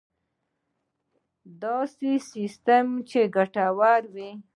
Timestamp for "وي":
4.13-4.29